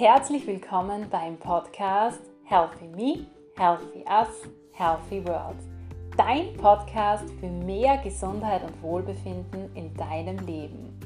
Herzlich 0.00 0.46
willkommen 0.46 1.10
beim 1.10 1.36
Podcast 1.36 2.22
Healthy 2.44 2.88
Me, 2.96 3.26
Healthy 3.58 4.02
Us, 4.08 4.48
Healthy 4.72 5.22
World. 5.26 5.58
Dein 6.16 6.56
Podcast 6.56 7.24
für 7.38 7.50
mehr 7.50 7.98
Gesundheit 7.98 8.62
und 8.62 8.82
Wohlbefinden 8.82 9.68
in 9.74 9.92
deinem 9.92 10.38
Leben. 10.46 10.98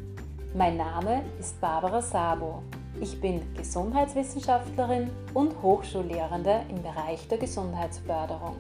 Mein 0.55 0.77
Name 0.77 1.25
ist 1.41 1.61
Barbara 1.61 2.01
Sabo. 2.01 2.63
Ich 3.01 3.21
bin 3.21 3.43
Gesundheitswissenschaftlerin 3.57 5.11
und 5.35 5.61
Hochschullehrende 5.61 6.61
im 6.69 6.81
Bereich 6.81 7.27
der 7.27 7.39
Gesundheitsförderung. 7.39 8.55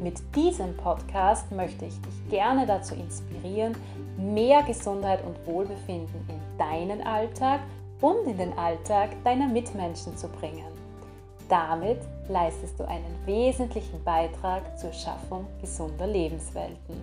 Mit 0.00 0.22
diesem 0.36 0.76
Podcast 0.76 1.50
möchte 1.50 1.86
ich 1.86 2.00
dich 2.00 2.30
gerne 2.30 2.64
dazu 2.64 2.94
inspirieren, 2.94 3.76
mehr 4.18 4.62
Gesundheit 4.62 5.24
und 5.26 5.44
Wohlbefinden 5.48 6.28
in 6.28 6.58
deinen 6.58 7.04
Alltag 7.04 7.58
und 8.04 8.26
in 8.26 8.36
den 8.36 8.52
Alltag 8.58 9.16
deiner 9.24 9.48
Mitmenschen 9.48 10.14
zu 10.14 10.28
bringen. 10.28 10.70
Damit 11.48 12.00
leistest 12.28 12.78
du 12.78 12.86
einen 12.86 13.18
wesentlichen 13.24 14.04
Beitrag 14.04 14.78
zur 14.78 14.92
Schaffung 14.92 15.46
gesunder 15.62 16.06
Lebenswelten. 16.06 17.00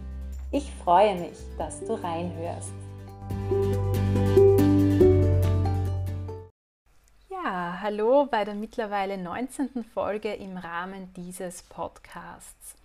Ich 0.52 0.72
freue 0.84 1.16
mich, 1.16 1.40
dass 1.58 1.84
du 1.84 1.94
reinhörst. 1.94 2.74
Ja, 7.32 7.80
hallo 7.82 8.27
bei 8.30 8.46
der 8.46 8.54
mittlerweile 8.54 9.18
19. 9.18 9.84
Folge 9.84 10.34
im 10.34 10.55
Rahmen 10.55 11.12
dieses 11.16 11.63
Podcasts. 11.63 12.76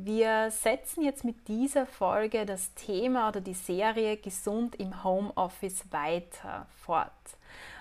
Wir 0.00 0.52
setzen 0.52 1.02
jetzt 1.02 1.24
mit 1.24 1.48
dieser 1.48 1.84
Folge 1.84 2.46
das 2.46 2.72
Thema 2.74 3.30
oder 3.30 3.40
die 3.40 3.52
Serie 3.52 4.16
Gesund 4.16 4.76
im 4.76 5.02
Homeoffice 5.02 5.90
weiter 5.90 6.68
fort. 6.84 7.10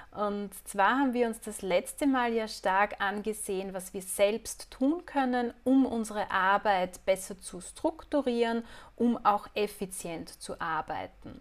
Und 0.09 0.49
zwar 0.67 0.97
haben 0.97 1.13
wir 1.13 1.27
uns 1.27 1.39
das 1.41 1.61
letzte 1.61 2.07
Mal 2.07 2.33
ja 2.33 2.47
stark 2.47 2.99
angesehen, 2.99 3.75
was 3.75 3.93
wir 3.93 4.01
selbst 4.01 4.71
tun 4.71 5.05
können, 5.05 5.53
um 5.63 5.85
unsere 5.85 6.31
Arbeit 6.31 7.05
besser 7.05 7.39
zu 7.39 7.61
strukturieren, 7.61 8.63
um 8.95 9.23
auch 9.23 9.47
effizient 9.53 10.41
zu 10.41 10.59
arbeiten. 10.59 11.39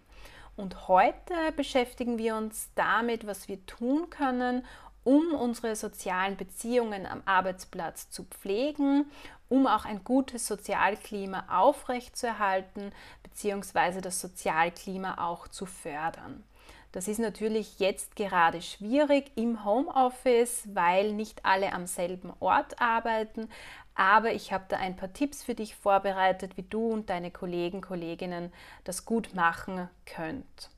Und 0.57 0.87
heute 0.87 1.33
beschäftigen 1.55 2.19
wir 2.19 2.35
uns 2.35 2.69
damit, 2.75 3.25
was 3.25 3.47
wir 3.47 3.65
tun 3.65 4.11
können, 4.11 4.63
um 5.07 5.33
unsere 5.33 5.77
sozialen 5.77 6.35
Beziehungen 6.35 7.05
am 7.05 7.21
Arbeitsplatz 7.23 8.09
zu 8.09 8.25
pflegen, 8.25 9.09
um 9.47 9.65
auch 9.65 9.85
ein 9.85 10.03
gutes 10.03 10.45
Sozialklima 10.45 11.45
aufrechtzuerhalten 11.47 12.91
bzw. 13.23 14.01
das 14.01 14.19
Sozialklima 14.19 15.25
auch 15.25 15.47
zu 15.47 15.65
fördern. 15.65 16.43
Das 16.91 17.07
ist 17.07 17.19
natürlich 17.19 17.79
jetzt 17.79 18.17
gerade 18.17 18.61
schwierig 18.61 19.31
im 19.35 19.63
Homeoffice, 19.63 20.67
weil 20.73 21.13
nicht 21.13 21.45
alle 21.45 21.71
am 21.71 21.85
selben 21.85 22.33
Ort 22.41 22.81
arbeiten. 22.81 23.47
Aber 23.95 24.33
ich 24.33 24.51
habe 24.51 24.65
da 24.67 24.75
ein 24.75 24.97
paar 24.97 25.13
Tipps 25.13 25.41
für 25.41 25.55
dich 25.55 25.73
vorbereitet, 25.73 26.57
wie 26.57 26.63
du 26.63 26.85
und 26.85 27.09
deine 27.09 27.31
Kollegen, 27.31 27.79
Kolleginnen 27.79 28.51
das 28.83 29.05
gut 29.05 29.33
machen 29.33 29.87
könnt. 30.05 30.69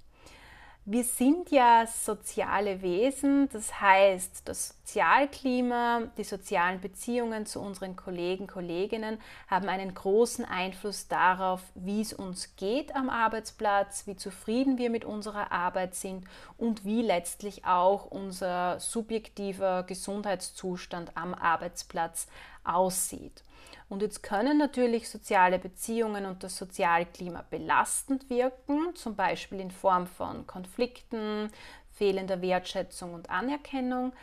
Wir 0.86 1.04
sind 1.04 1.52
ja 1.52 1.86
soziale 1.86 2.82
Wesen, 2.82 3.48
das 3.50 3.80
heißt, 3.80 4.48
das 4.48 4.70
Sozialklima, 4.90 6.04
die 6.18 6.24
sozialen 6.24 6.82
Beziehungen 6.82 7.46
zu 7.46 7.60
unseren 7.60 7.96
Kollegen, 7.96 8.48
Kolleginnen 8.48 9.20
haben 9.48 9.70
einen 9.70 9.94
großen 9.94 10.46
Einfluss 10.46 11.08
darauf, 11.08 11.62
wie 11.76 12.02
es 12.02 12.12
uns 12.12 12.56
geht 12.56 12.96
am 12.96 13.12
Arbeitsplatz, 13.12 14.08
wie 14.08 14.16
zufrieden 14.16 14.80
wir 14.80 14.90
mit 14.90 15.06
unserer 15.06 15.52
Arbeit 15.52 15.94
sind 15.94 16.26
und 16.58 16.86
wie 16.86 17.04
letztlich 17.04 17.66
auch 17.66 18.06
unser 18.06 18.80
subjektiver 18.80 19.84
Gesundheitszustand 19.84 21.12
am 21.16 21.36
Arbeitsplatz 21.36 22.26
aussieht. 22.64 23.44
Und 23.90 24.02
jetzt 24.02 24.24
können 24.24 24.58
natürlich 24.58 25.10
soziale 25.10 25.60
Beziehungen 25.60 26.26
und 26.26 26.44
das 26.44 26.58
Sozialklima 26.58 27.44
belastend 27.50 28.30
wirken, 28.30 28.96
zum 28.96 29.16
Beispiel 29.16 29.60
in 29.60 29.72
Form 29.72 30.08
von 30.08 30.46
Konflikten, 30.48 31.52
fehlender 31.92 32.42
Wertschätzung 32.42 33.14
und 33.14 33.30
Anerkennung. 33.30 34.14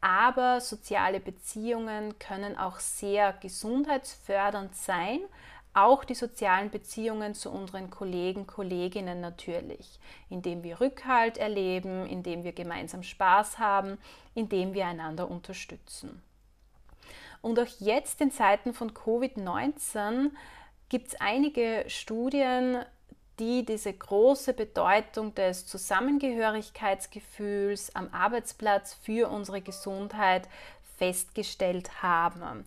Aber 0.00 0.60
soziale 0.60 1.20
Beziehungen 1.20 2.18
können 2.18 2.58
auch 2.58 2.80
sehr 2.80 3.32
gesundheitsfördernd 3.34 4.74
sein, 4.74 5.20
auch 5.74 6.04
die 6.04 6.14
sozialen 6.14 6.70
Beziehungen 6.70 7.34
zu 7.34 7.50
unseren 7.50 7.88
Kollegen, 7.88 8.46
Kolleginnen 8.46 9.20
natürlich, 9.20 9.98
indem 10.28 10.62
wir 10.62 10.80
Rückhalt 10.80 11.38
erleben, 11.38 12.06
indem 12.06 12.44
wir 12.44 12.52
gemeinsam 12.52 13.02
Spaß 13.02 13.58
haben, 13.58 13.96
indem 14.34 14.74
wir 14.74 14.86
einander 14.86 15.30
unterstützen. 15.30 16.22
Und 17.42 17.58
auch 17.58 17.66
jetzt 17.80 18.20
in 18.20 18.30
Zeiten 18.30 18.72
von 18.72 18.94
Covid-19 18.94 20.30
gibt 20.88 21.08
es 21.08 21.20
einige 21.20 21.84
Studien, 21.88 22.84
die 23.38 23.64
diese 23.64 23.92
große 23.92 24.54
Bedeutung 24.54 25.34
des 25.34 25.66
Zusammengehörigkeitsgefühls 25.66 27.96
am 27.96 28.08
Arbeitsplatz 28.12 28.94
für 28.94 29.28
unsere 29.28 29.60
Gesundheit 29.60 30.48
festgestellt 30.96 32.02
haben. 32.02 32.64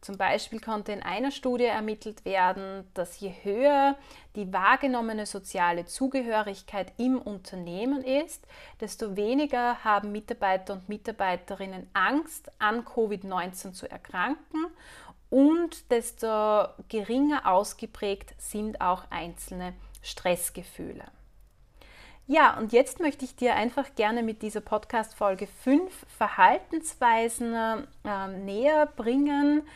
Zum 0.00 0.16
Beispiel 0.16 0.60
konnte 0.60 0.92
in 0.92 1.02
einer 1.02 1.30
Studie 1.30 1.66
ermittelt 1.66 2.24
werden, 2.24 2.88
dass 2.94 3.20
je 3.20 3.32
höher 3.42 3.96
die 4.34 4.50
wahrgenommene 4.50 5.26
soziale 5.26 5.84
Zugehörigkeit 5.84 6.92
im 6.96 7.18
Unternehmen 7.18 8.02
ist, 8.02 8.46
desto 8.80 9.16
weniger 9.16 9.84
haben 9.84 10.10
Mitarbeiter 10.10 10.74
und 10.74 10.88
Mitarbeiterinnen 10.88 11.86
Angst, 11.92 12.50
an 12.58 12.84
Covid-19 12.84 13.72
zu 13.72 13.90
erkranken 13.90 14.66
und 15.28 15.90
desto 15.90 16.68
geringer 16.88 17.46
ausgeprägt 17.46 18.34
sind 18.38 18.80
auch 18.80 19.04
einzelne 19.10 19.74
Stressgefühle. 20.02 21.04
Ja, 22.32 22.56
und 22.56 22.72
jetzt 22.72 23.00
möchte 23.00 23.24
ich 23.24 23.34
dir 23.34 23.56
einfach 23.56 23.96
gerne 23.96 24.22
mit 24.22 24.42
dieser 24.42 24.60
Podcast-Folge 24.60 25.48
fünf 25.48 26.06
Verhaltensweisen 26.16 27.52
äh, 28.04 28.28
näher 28.28 28.86
bringen, 28.86 29.66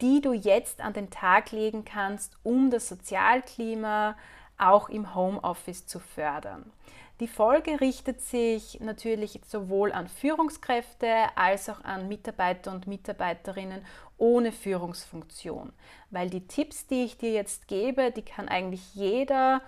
die 0.00 0.22
du 0.22 0.32
jetzt 0.32 0.80
an 0.80 0.94
den 0.94 1.10
Tag 1.10 1.50
legen 1.50 1.84
kannst, 1.84 2.38
um 2.42 2.70
das 2.70 2.88
Sozialklima 2.88 4.16
auch 4.56 4.88
im 4.88 5.14
Homeoffice 5.14 5.86
zu 5.86 6.00
fördern. 6.00 6.72
Die 7.20 7.28
Folge 7.28 7.78
richtet 7.78 8.22
sich 8.22 8.80
natürlich 8.80 9.38
sowohl 9.46 9.92
an 9.92 10.08
Führungskräfte 10.08 11.12
als 11.34 11.68
auch 11.68 11.84
an 11.84 12.08
Mitarbeiter 12.08 12.72
und 12.72 12.86
Mitarbeiterinnen 12.86 13.84
ohne 14.16 14.52
Führungsfunktion, 14.52 15.74
weil 16.08 16.30
die 16.30 16.46
Tipps, 16.46 16.86
die 16.86 17.04
ich 17.04 17.18
dir 17.18 17.32
jetzt 17.32 17.68
gebe, 17.68 18.12
die 18.12 18.22
kann 18.22 18.48
eigentlich 18.48 18.94
jeder 18.94 19.60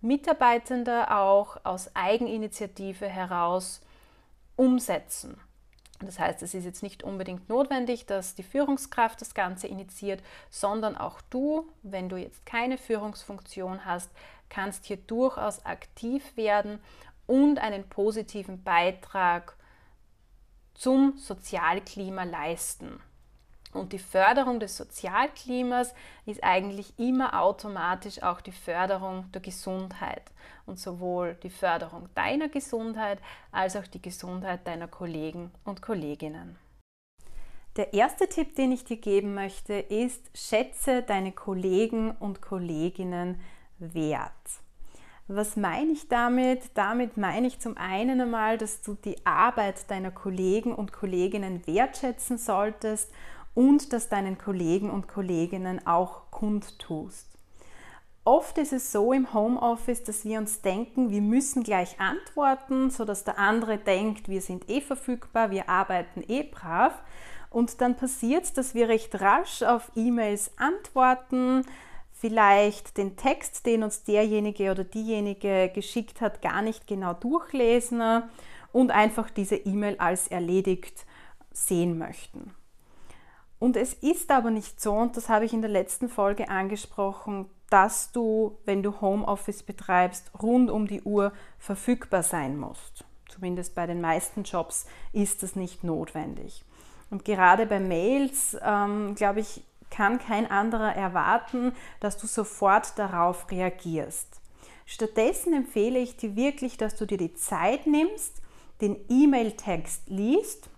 Mitarbeitender 0.00 1.18
auch 1.18 1.58
aus 1.64 1.94
Eigeninitiative 1.94 3.06
heraus 3.06 3.80
umsetzen. 4.56 5.40
Das 6.00 6.18
heißt, 6.18 6.42
es 6.42 6.54
ist 6.54 6.64
jetzt 6.64 6.82
nicht 6.82 7.02
unbedingt 7.02 7.48
notwendig, 7.48 8.04
dass 8.06 8.34
die 8.34 8.42
Führungskraft 8.42 9.20
das 9.20 9.34
Ganze 9.34 9.66
initiiert, 9.66 10.22
sondern 10.50 10.96
auch 10.96 11.20
du, 11.30 11.66
wenn 11.82 12.08
du 12.08 12.16
jetzt 12.16 12.44
keine 12.44 12.76
Führungsfunktion 12.76 13.84
hast, 13.86 14.10
kannst 14.50 14.84
hier 14.84 14.98
durchaus 14.98 15.64
aktiv 15.64 16.36
werden 16.36 16.78
und 17.26 17.58
einen 17.58 17.88
positiven 17.88 18.62
Beitrag 18.62 19.56
zum 20.74 21.16
Sozialklima 21.16 22.24
leisten. 22.24 23.00
Und 23.76 23.92
die 23.92 23.98
Förderung 23.98 24.58
des 24.58 24.76
Sozialklimas 24.76 25.94
ist 26.24 26.42
eigentlich 26.42 26.98
immer 26.98 27.40
automatisch 27.40 28.22
auch 28.22 28.40
die 28.40 28.52
Förderung 28.52 29.30
der 29.32 29.42
Gesundheit. 29.42 30.22
Und 30.64 30.78
sowohl 30.78 31.36
die 31.42 31.50
Förderung 31.50 32.08
deiner 32.14 32.48
Gesundheit 32.48 33.18
als 33.52 33.76
auch 33.76 33.86
die 33.86 34.02
Gesundheit 34.02 34.66
deiner 34.66 34.88
Kollegen 34.88 35.50
und 35.64 35.82
Kolleginnen. 35.82 36.58
Der 37.76 37.92
erste 37.92 38.26
Tipp, 38.26 38.56
den 38.56 38.72
ich 38.72 38.84
dir 38.84 38.96
geben 38.96 39.34
möchte, 39.34 39.74
ist, 39.74 40.30
schätze 40.34 41.02
deine 41.02 41.32
Kollegen 41.32 42.10
und 42.12 42.40
Kolleginnen 42.40 43.38
wert. 43.78 44.32
Was 45.28 45.56
meine 45.56 45.92
ich 45.92 46.08
damit? 46.08 46.70
Damit 46.74 47.16
meine 47.16 47.48
ich 47.48 47.58
zum 47.58 47.76
einen 47.76 48.20
einmal, 48.20 48.58
dass 48.58 48.80
du 48.80 48.94
die 48.94 49.16
Arbeit 49.26 49.90
deiner 49.90 50.12
Kollegen 50.12 50.72
und 50.72 50.92
Kolleginnen 50.92 51.66
wertschätzen 51.66 52.38
solltest 52.38 53.12
und 53.56 53.92
das 53.92 54.08
deinen 54.08 54.38
Kollegen 54.38 54.90
und 54.90 55.08
Kolleginnen 55.08 55.84
auch 55.86 56.30
kundtust. 56.30 57.26
Oft 58.22 58.58
ist 58.58 58.72
es 58.72 58.92
so 58.92 59.12
im 59.12 59.32
Homeoffice, 59.32 60.04
dass 60.04 60.24
wir 60.24 60.38
uns 60.38 60.60
denken, 60.60 61.10
wir 61.10 61.22
müssen 61.22 61.62
gleich 61.62 61.98
antworten, 61.98 62.90
sodass 62.90 63.24
der 63.24 63.38
andere 63.38 63.78
denkt, 63.78 64.28
wir 64.28 64.42
sind 64.42 64.68
eh 64.68 64.80
verfügbar, 64.80 65.50
wir 65.50 65.68
arbeiten 65.68 66.22
eh 66.28 66.42
brav. 66.42 66.92
Und 67.48 67.80
dann 67.80 67.96
passiert 67.96 68.44
es, 68.44 68.52
dass 68.52 68.74
wir 68.74 68.88
recht 68.88 69.20
rasch 69.20 69.62
auf 69.62 69.90
E-Mails 69.94 70.50
antworten, 70.58 71.64
vielleicht 72.12 72.98
den 72.98 73.16
Text, 73.16 73.64
den 73.64 73.84
uns 73.84 74.02
derjenige 74.04 74.70
oder 74.70 74.84
diejenige 74.84 75.70
geschickt 75.74 76.20
hat, 76.20 76.42
gar 76.42 76.60
nicht 76.60 76.86
genau 76.86 77.14
durchlesen 77.14 78.24
und 78.72 78.90
einfach 78.90 79.30
diese 79.30 79.56
E-Mail 79.56 79.96
als 79.98 80.28
erledigt 80.28 81.06
sehen 81.52 81.96
möchten. 81.96 82.52
Und 83.58 83.76
es 83.76 83.94
ist 83.94 84.30
aber 84.30 84.50
nicht 84.50 84.80
so, 84.80 84.92
und 84.92 85.16
das 85.16 85.28
habe 85.28 85.44
ich 85.44 85.52
in 85.52 85.62
der 85.62 85.70
letzten 85.70 86.08
Folge 86.08 86.48
angesprochen, 86.48 87.48
dass 87.70 88.12
du, 88.12 88.58
wenn 88.64 88.82
du 88.82 89.00
Homeoffice 89.00 89.62
betreibst, 89.62 90.30
rund 90.40 90.70
um 90.70 90.86
die 90.86 91.02
Uhr 91.02 91.32
verfügbar 91.58 92.22
sein 92.22 92.58
musst. 92.58 93.04
Zumindest 93.28 93.74
bei 93.74 93.86
den 93.86 94.00
meisten 94.00 94.44
Jobs 94.44 94.86
ist 95.12 95.42
das 95.42 95.56
nicht 95.56 95.84
notwendig. 95.84 96.64
Und 97.10 97.24
gerade 97.24 97.66
bei 97.66 97.80
Mails, 97.80 98.56
ähm, 98.62 99.14
glaube 99.14 99.40
ich, 99.40 99.62
kann 99.90 100.18
kein 100.18 100.50
anderer 100.50 100.94
erwarten, 100.94 101.72
dass 102.00 102.18
du 102.18 102.26
sofort 102.26 102.98
darauf 102.98 103.50
reagierst. 103.50 104.40
Stattdessen 104.84 105.52
empfehle 105.52 105.98
ich 105.98 106.16
dir 106.16 106.36
wirklich, 106.36 106.76
dass 106.76 106.96
du 106.96 107.06
dir 107.06 107.18
die 107.18 107.34
Zeit 107.34 107.86
nimmst, 107.86 108.42
den 108.80 108.96
E-Mail-Text 109.08 110.08
liest, 110.08 110.68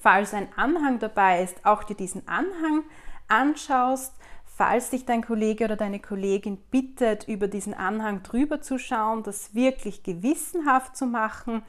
falls 0.00 0.34
ein 0.34 0.48
Anhang 0.56 0.98
dabei 0.98 1.42
ist, 1.42 1.64
auch 1.64 1.84
dir 1.84 1.94
diesen 1.94 2.26
Anhang 2.26 2.84
anschaust, 3.28 4.14
falls 4.44 4.90
dich 4.90 5.06
dein 5.06 5.22
Kollege 5.22 5.64
oder 5.64 5.76
deine 5.76 6.00
Kollegin 6.00 6.58
bittet, 6.70 7.28
über 7.28 7.48
diesen 7.48 7.74
Anhang 7.74 8.22
drüber 8.22 8.60
zu 8.60 8.78
schauen, 8.78 9.22
das 9.22 9.54
wirklich 9.54 10.02
gewissenhaft 10.02 10.96
zu 10.96 11.06
machen 11.06 11.62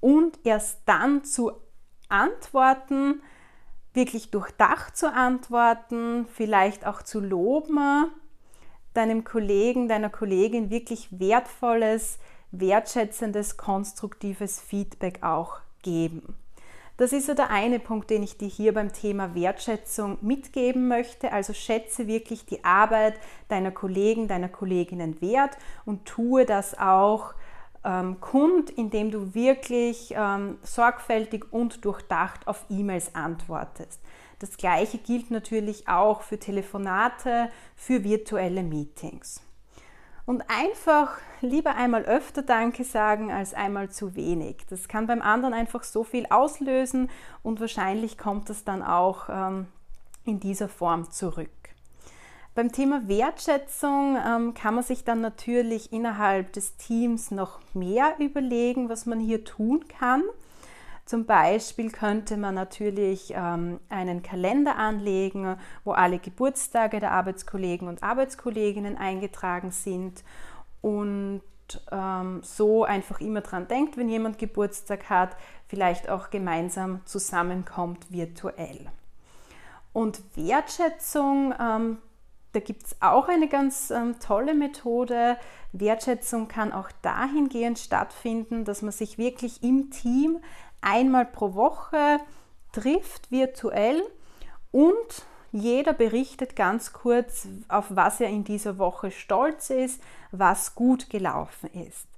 und 0.00 0.38
erst 0.44 0.80
dann 0.86 1.24
zu 1.24 1.52
antworten, 2.08 3.22
wirklich 3.92 4.30
durchdacht 4.30 4.96
zu 4.96 5.12
antworten, 5.12 6.26
vielleicht 6.26 6.86
auch 6.86 7.02
zu 7.02 7.20
loben, 7.20 8.06
deinem 8.94 9.24
Kollegen, 9.24 9.88
deiner 9.88 10.10
Kollegin 10.10 10.70
wirklich 10.70 11.08
wertvolles, 11.18 12.18
wertschätzendes, 12.50 13.56
konstruktives 13.56 14.60
Feedback 14.60 15.22
auch 15.22 15.58
geben. 15.82 16.36
Das 16.96 17.12
ist 17.12 17.26
so 17.26 17.34
der 17.34 17.50
eine 17.50 17.80
Punkt, 17.80 18.08
den 18.10 18.22
ich 18.22 18.38
dir 18.38 18.46
hier 18.46 18.72
beim 18.72 18.92
Thema 18.92 19.34
Wertschätzung 19.34 20.18
mitgeben 20.20 20.86
möchte. 20.86 21.32
Also 21.32 21.52
schätze 21.52 22.06
wirklich 22.06 22.46
die 22.46 22.62
Arbeit 22.64 23.14
deiner 23.48 23.72
Kollegen, 23.72 24.28
deiner 24.28 24.48
Kolleginnen 24.48 25.20
wert 25.20 25.58
und 25.84 26.04
tue 26.04 26.44
das 26.44 26.78
auch 26.78 27.34
ähm, 27.84 28.20
kund, 28.20 28.70
indem 28.70 29.10
du 29.10 29.34
wirklich 29.34 30.14
ähm, 30.16 30.58
sorgfältig 30.62 31.52
und 31.52 31.84
durchdacht 31.84 32.46
auf 32.46 32.64
E-Mails 32.70 33.14
antwortest. 33.16 34.00
Das 34.38 34.56
gleiche 34.56 34.98
gilt 34.98 35.32
natürlich 35.32 35.88
auch 35.88 36.22
für 36.22 36.38
Telefonate, 36.38 37.50
für 37.76 38.04
virtuelle 38.04 38.62
Meetings. 38.62 39.43
Und 40.26 40.42
einfach 40.48 41.18
lieber 41.42 41.74
einmal 41.74 42.04
öfter 42.04 42.42
Danke 42.42 42.84
sagen 42.84 43.30
als 43.30 43.52
einmal 43.52 43.90
zu 43.90 44.16
wenig. 44.16 44.64
Das 44.70 44.88
kann 44.88 45.06
beim 45.06 45.20
anderen 45.20 45.52
einfach 45.52 45.84
so 45.84 46.02
viel 46.02 46.26
auslösen 46.30 47.10
und 47.42 47.60
wahrscheinlich 47.60 48.16
kommt 48.16 48.48
es 48.48 48.64
dann 48.64 48.82
auch 48.82 49.28
ähm, 49.28 49.66
in 50.24 50.40
dieser 50.40 50.68
Form 50.68 51.10
zurück. 51.10 51.50
Beim 52.54 52.70
Thema 52.70 53.08
Wertschätzung 53.08 54.16
ähm, 54.24 54.54
kann 54.54 54.76
man 54.76 54.84
sich 54.84 55.04
dann 55.04 55.20
natürlich 55.20 55.92
innerhalb 55.92 56.52
des 56.52 56.76
Teams 56.76 57.30
noch 57.30 57.58
mehr 57.74 58.14
überlegen, 58.18 58.88
was 58.88 59.06
man 59.06 59.18
hier 59.18 59.44
tun 59.44 59.86
kann. 59.88 60.22
Zum 61.04 61.26
Beispiel 61.26 61.90
könnte 61.90 62.38
man 62.38 62.54
natürlich 62.54 63.34
ähm, 63.36 63.78
einen 63.90 64.22
Kalender 64.22 64.76
anlegen, 64.76 65.56
wo 65.84 65.92
alle 65.92 66.18
Geburtstage 66.18 66.98
der 66.98 67.12
Arbeitskollegen 67.12 67.88
und 67.88 68.02
Arbeitskolleginnen 68.02 68.96
eingetragen 68.96 69.70
sind 69.70 70.24
und 70.80 71.42
ähm, 71.92 72.40
so 72.42 72.84
einfach 72.84 73.20
immer 73.20 73.42
dran 73.42 73.68
denkt, 73.68 73.98
wenn 73.98 74.08
jemand 74.08 74.38
Geburtstag 74.38 75.10
hat, 75.10 75.36
vielleicht 75.68 76.08
auch 76.08 76.30
gemeinsam 76.30 77.00
zusammenkommt 77.04 78.10
virtuell. 78.10 78.86
Und 79.92 80.22
Wertschätzung 80.36 81.54
ähm, 81.60 81.98
da 82.54 82.60
gibt 82.60 82.86
es 82.86 82.96
auch 83.00 83.28
eine 83.28 83.48
ganz 83.48 83.90
ähm, 83.90 84.20
tolle 84.20 84.54
Methode. 84.54 85.36
Wertschätzung 85.72 86.46
kann 86.46 86.72
auch 86.72 86.88
dahingehend 87.02 87.80
stattfinden, 87.80 88.64
dass 88.64 88.80
man 88.80 88.92
sich 88.92 89.18
wirklich 89.18 89.64
im 89.64 89.90
Team 89.90 90.38
einmal 90.84 91.26
pro 91.26 91.54
Woche 91.54 92.20
trifft, 92.72 93.30
virtuell 93.30 94.02
und 94.70 95.26
jeder 95.52 95.92
berichtet 95.92 96.56
ganz 96.56 96.92
kurz, 96.92 97.46
auf 97.68 97.86
was 97.90 98.20
er 98.20 98.28
in 98.28 98.42
dieser 98.42 98.78
Woche 98.78 99.12
stolz 99.12 99.70
ist, 99.70 100.02
was 100.32 100.74
gut 100.74 101.10
gelaufen 101.10 101.70
ist. 101.72 102.08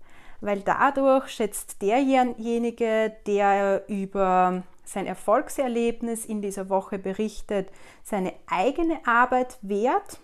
Weil 0.41 0.61
dadurch 0.61 1.29
schätzt 1.29 1.83
derjenige, 1.83 3.15
der 3.27 3.85
über 3.89 4.63
sein 4.85 5.07
Erfolgserlebnis 5.07 6.25
in 6.25 6.41
dieser 6.41 6.71
Woche 6.71 6.99
berichtet, 6.99 7.69
seine 8.05 8.33
eigene 8.47 9.07
Arbeit 9.07 9.59
wert 9.61 10.19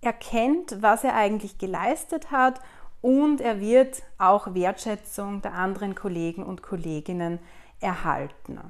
erkennt, 0.00 0.80
was 0.80 1.04
er 1.04 1.14
eigentlich 1.14 1.58
geleistet 1.58 2.30
hat 2.30 2.60
und 3.00 3.40
er 3.40 3.60
wird 3.60 4.02
auch 4.18 4.54
Wertschätzung 4.54 5.42
der 5.42 5.54
anderen 5.54 5.94
Kollegen 5.94 6.42
und 6.42 6.62
Kolleginnen 6.62 7.38
erhalten. 7.80 8.60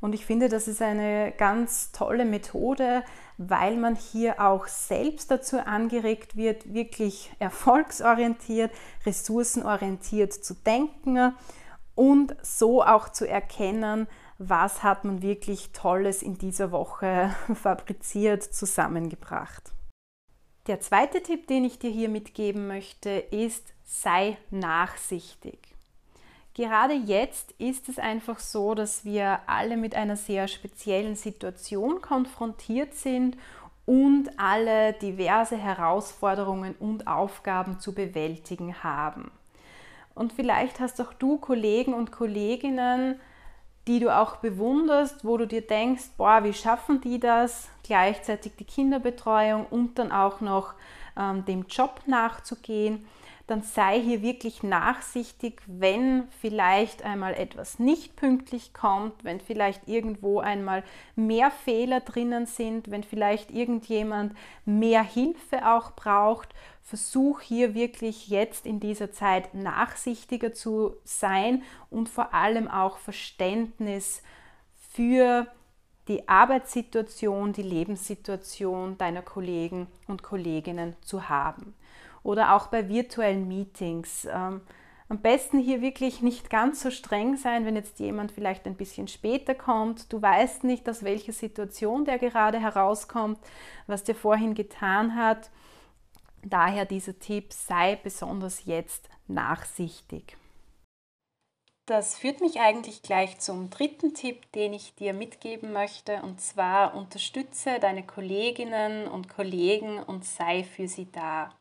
Und 0.00 0.14
ich 0.14 0.24
finde, 0.24 0.48
das 0.48 0.66
ist 0.66 0.80
eine 0.80 1.32
ganz 1.36 1.92
tolle 1.92 2.24
Methode, 2.24 3.02
weil 3.36 3.76
man 3.76 3.96
hier 3.96 4.40
auch 4.40 4.66
selbst 4.66 5.30
dazu 5.30 5.58
angeregt 5.58 6.36
wird, 6.36 6.72
wirklich 6.72 7.30
erfolgsorientiert, 7.38 8.70
ressourcenorientiert 9.04 10.32
zu 10.32 10.54
denken 10.54 11.34
und 11.94 12.34
so 12.42 12.82
auch 12.82 13.10
zu 13.10 13.28
erkennen, 13.28 14.06
was 14.38 14.82
hat 14.82 15.04
man 15.04 15.20
wirklich 15.20 15.72
Tolles 15.72 16.22
in 16.22 16.38
dieser 16.38 16.72
Woche 16.72 17.34
fabriziert, 17.54 18.42
zusammengebracht. 18.42 19.72
Der 20.66 20.80
zweite 20.80 21.22
Tipp, 21.22 21.46
den 21.46 21.64
ich 21.64 21.78
dir 21.78 21.90
hier 21.90 22.08
mitgeben 22.08 22.66
möchte, 22.66 23.10
ist, 23.10 23.72
sei 23.84 24.36
nachsichtig. 24.50 25.58
Gerade 26.54 26.94
jetzt 26.94 27.52
ist 27.52 27.88
es 27.88 27.98
einfach 27.98 28.38
so, 28.38 28.74
dass 28.74 29.04
wir 29.04 29.40
alle 29.46 29.76
mit 29.76 29.94
einer 29.94 30.16
sehr 30.16 30.48
speziellen 30.48 31.16
Situation 31.16 32.02
konfrontiert 32.02 32.94
sind 32.94 33.36
und 33.86 34.38
alle 34.38 34.92
diverse 34.94 35.56
Herausforderungen 35.56 36.74
und 36.78 37.06
Aufgaben 37.06 37.80
zu 37.80 37.94
bewältigen 37.94 38.82
haben. 38.82 39.30
Und 40.14 40.32
vielleicht 40.32 40.80
hast 40.80 41.00
auch 41.00 41.14
du 41.14 41.38
Kollegen 41.38 41.94
und 41.94 42.12
Kolleginnen, 42.12 43.18
die 43.86 44.00
du 44.00 44.14
auch 44.14 44.36
bewunderst, 44.36 45.24
wo 45.24 45.36
du 45.36 45.46
dir 45.46 45.66
denkst, 45.66 46.10
boah, 46.16 46.44
wie 46.44 46.52
schaffen 46.52 47.00
die 47.00 47.18
das, 47.18 47.68
gleichzeitig 47.82 48.52
die 48.58 48.64
Kinderbetreuung 48.64 49.66
und 49.66 49.98
dann 49.98 50.12
auch 50.12 50.40
noch 50.40 50.74
ähm, 51.16 51.44
dem 51.44 51.66
Job 51.68 52.02
nachzugehen 52.06 53.06
dann 53.50 53.62
sei 53.62 54.00
hier 54.00 54.22
wirklich 54.22 54.62
nachsichtig, 54.62 55.60
wenn 55.66 56.28
vielleicht 56.40 57.04
einmal 57.04 57.34
etwas 57.34 57.80
nicht 57.80 58.14
pünktlich 58.14 58.72
kommt, 58.72 59.24
wenn 59.24 59.40
vielleicht 59.40 59.88
irgendwo 59.88 60.38
einmal 60.38 60.84
mehr 61.16 61.50
Fehler 61.50 61.98
drinnen 61.98 62.46
sind, 62.46 62.92
wenn 62.92 63.02
vielleicht 63.02 63.50
irgendjemand 63.50 64.36
mehr 64.64 65.02
Hilfe 65.02 65.66
auch 65.68 65.96
braucht. 65.96 66.50
Versuch 66.90 67.40
hier 67.40 67.74
wirklich 67.74 68.26
jetzt 68.26 68.66
in 68.66 68.80
dieser 68.80 69.12
Zeit 69.12 69.54
nachsichtiger 69.54 70.52
zu 70.52 70.96
sein 71.04 71.62
und 71.88 72.08
vor 72.08 72.34
allem 72.34 72.66
auch 72.66 72.98
Verständnis 72.98 74.24
für 74.90 75.46
die 76.08 76.28
Arbeitssituation, 76.28 77.52
die 77.52 77.62
Lebenssituation 77.62 78.98
deiner 78.98 79.22
Kollegen 79.22 79.86
und 80.08 80.24
Kolleginnen 80.24 80.96
zu 81.00 81.28
haben 81.28 81.74
oder 82.24 82.56
auch 82.56 82.66
bei 82.66 82.88
virtuellen 82.88 83.46
Meetings. 83.46 84.26
Ähm, 84.28 84.60
am 85.08 85.18
besten 85.18 85.60
hier 85.60 85.82
wirklich 85.82 86.22
nicht 86.22 86.50
ganz 86.50 86.82
so 86.82 86.90
streng 86.90 87.36
sein, 87.36 87.66
wenn 87.66 87.76
jetzt 87.76 88.00
jemand 88.00 88.32
vielleicht 88.32 88.66
ein 88.66 88.74
bisschen 88.74 89.06
später 89.06 89.54
kommt. 89.54 90.12
Du 90.12 90.20
weißt 90.20 90.64
nicht, 90.64 90.88
aus 90.88 91.04
welcher 91.04 91.32
Situation 91.32 92.04
der 92.04 92.18
gerade 92.18 92.58
herauskommt, 92.58 93.38
was 93.86 94.02
der 94.02 94.16
vorhin 94.16 94.54
getan 94.54 95.14
hat. 95.14 95.50
Daher 96.42 96.84
dieser 96.86 97.18
Tipp, 97.18 97.52
sei 97.52 97.96
besonders 97.96 98.64
jetzt 98.64 99.08
nachsichtig. 99.28 100.36
Das 101.86 102.16
führt 102.16 102.40
mich 102.40 102.60
eigentlich 102.60 103.02
gleich 103.02 103.40
zum 103.40 103.68
dritten 103.68 104.14
Tipp, 104.14 104.50
den 104.52 104.72
ich 104.72 104.94
dir 104.94 105.12
mitgeben 105.12 105.72
möchte, 105.72 106.22
und 106.22 106.40
zwar 106.40 106.94
unterstütze 106.94 107.80
deine 107.80 108.06
Kolleginnen 108.06 109.08
und 109.08 109.28
Kollegen 109.28 110.00
und 110.02 110.24
sei 110.24 110.62
für 110.62 110.86
sie 110.86 111.10
da 111.10 111.52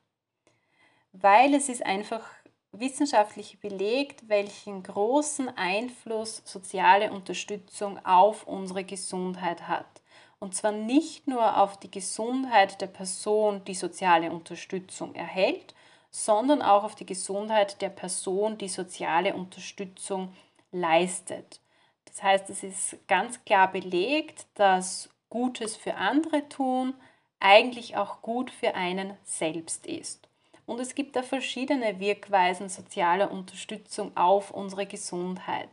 weil 1.12 1.54
es 1.54 1.70
ist 1.70 1.86
einfach 1.86 2.24
wissenschaftlich 2.72 3.60
belegt, 3.60 4.30
welchen 4.30 4.84
großen 4.84 5.50
Einfluss 5.58 6.42
soziale 6.46 7.12
Unterstützung 7.12 8.04
auf 8.06 8.46
unsere 8.48 8.84
Gesundheit 8.84 9.68
hat. 9.68 9.99
Und 10.40 10.56
zwar 10.56 10.72
nicht 10.72 11.28
nur 11.28 11.58
auf 11.58 11.78
die 11.78 11.92
Gesundheit 11.92 12.80
der 12.80 12.88
Person, 12.88 13.64
die 13.66 13.76
soziale 13.76 14.32
Unterstützung 14.32 15.14
erhält, 15.14 15.76
sondern 16.12 16.62
auch 16.62 16.84
auf 16.84 16.96
die 16.96 17.06
Gesundheit 17.06 17.82
der 17.82 17.90
Person, 17.90 18.58
die 18.58 18.70
soziale 18.70 19.34
Unterstützung 19.34 20.34
leistet. 20.72 21.60
Das 22.06 22.24
heißt, 22.24 22.50
es 22.50 22.64
ist 22.64 23.08
ganz 23.08 23.44
klar 23.44 23.72
belegt, 23.72 24.48
dass 24.56 25.10
Gutes 25.30 25.76
für 25.76 25.96
andere 25.96 26.48
tun 26.50 26.94
eigentlich 27.40 27.96
auch 27.96 28.22
gut 28.22 28.50
für 28.50 28.76
einen 28.76 29.16
selbst 29.24 29.86
ist. 29.86 30.28
Und 30.66 30.80
es 30.80 30.96
gibt 30.96 31.16
da 31.16 31.24
verschiedene 31.24 32.00
Wirkweisen 32.00 32.70
sozialer 32.70 33.32
Unterstützung 33.32 34.16
auf 34.16 34.52
unsere 34.52 34.86
Gesundheit. 34.86 35.70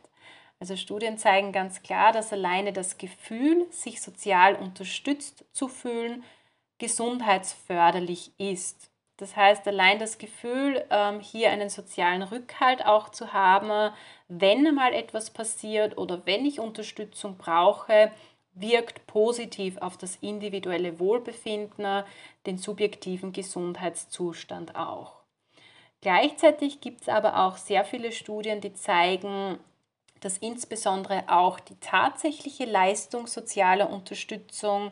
Also 0.59 0.75
Studien 0.75 1.17
zeigen 1.17 1.51
ganz 1.51 1.83
klar, 1.83 2.11
dass 2.11 2.33
alleine 2.33 2.73
das 2.73 2.97
Gefühl, 2.97 3.67
sich 3.69 4.01
sozial 4.01 4.55
unterstützt 4.55 5.45
zu 5.51 5.67
fühlen, 5.67 6.23
gesundheitsförderlich 6.79 8.31
ist. 8.39 8.89
Das 9.17 9.35
heißt, 9.35 9.67
allein 9.67 9.97
das 9.97 10.19
Gefühl, 10.19 10.85
ähm, 10.91 11.19
hier 11.19 11.49
einen 11.49 11.69
sozialen 11.69 12.21
Rückhalt 12.21 12.85
auch 12.85 13.09
zu 13.09 13.33
haben, 13.33 13.91
wenn 14.27 14.75
mal 14.75 14.93
etwas 14.93 15.31
passiert 15.31 15.97
oder 15.97 16.25
wenn 16.25 16.45
ich 16.45 16.59
Unterstützung 16.59 17.37
brauche, 17.37 18.11
wirkt 18.53 19.05
positiv 19.07 19.77
auf 19.77 19.97
das 19.97 20.17
individuelle 20.17 20.99
Wohlbefinden, 20.99 22.03
den 22.45 22.57
subjektiven 22.57 23.31
Gesundheitszustand 23.31 24.75
auch. 24.75 25.17
Gleichzeitig 26.01 26.79
gibt 26.79 27.01
es 27.01 27.09
aber 27.09 27.45
auch 27.45 27.57
sehr 27.57 27.83
viele 27.85 28.11
Studien, 28.11 28.61
die 28.61 28.73
zeigen, 28.73 29.59
dass 30.21 30.37
insbesondere 30.37 31.23
auch 31.27 31.59
die 31.59 31.79
tatsächliche 31.79 32.65
Leistung 32.65 33.27
sozialer 33.27 33.89
Unterstützung 33.89 34.91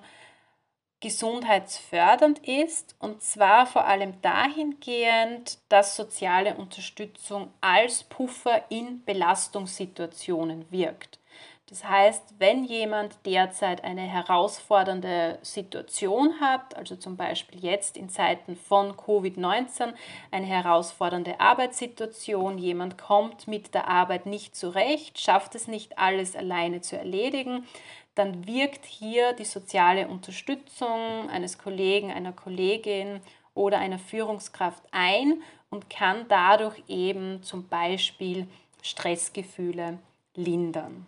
gesundheitsfördernd 1.01 2.39
ist 2.47 2.95
und 2.99 3.21
zwar 3.21 3.67
vor 3.67 3.85
allem 3.85 4.21
dahingehend, 4.21 5.59
dass 5.69 5.95
soziale 5.95 6.55
Unterstützung 6.55 7.53
als 7.61 8.03
Puffer 8.03 8.63
in 8.69 9.03
Belastungssituationen 9.03 10.71
wirkt. 10.71 11.19
Das 11.67 11.83
heißt, 11.83 12.35
wenn 12.37 12.63
jemand 12.63 13.17
derzeit 13.25 13.83
eine 13.83 14.03
herausfordernde 14.03 15.39
Situation 15.41 16.39
hat, 16.39 16.77
also 16.77 16.95
zum 16.95 17.17
Beispiel 17.17 17.59
jetzt 17.59 17.97
in 17.97 18.07
Zeiten 18.07 18.55
von 18.55 18.91
Covid-19 18.91 19.93
eine 20.29 20.45
herausfordernde 20.45 21.39
Arbeitssituation, 21.39 22.59
jemand 22.59 22.99
kommt 22.99 23.47
mit 23.47 23.73
der 23.73 23.87
Arbeit 23.87 24.27
nicht 24.27 24.55
zurecht, 24.55 25.19
schafft 25.19 25.55
es 25.55 25.67
nicht 25.67 25.97
alles 25.97 26.35
alleine 26.35 26.81
zu 26.81 26.99
erledigen, 26.99 27.65
dann 28.13 28.45
wirkt 28.45 28.85
hier 28.85 29.33
die 29.33 29.43
soziale 29.43 30.07
Unterstützung 30.07 31.29
eines 31.31 31.57
Kollegen, 31.57 32.11
einer 32.11 32.31
Kollegin 32.31 33.21
oder 33.55 33.79
einer 33.79 33.99
Führungskraft 33.99 34.83
ein 34.91 35.41
und 35.71 35.89
kann 35.89 36.25
dadurch 36.27 36.83
eben 36.87 37.41
zum 37.41 37.67
Beispiel 37.67 38.47
Stressgefühle 38.83 39.97
lindern. 40.35 41.07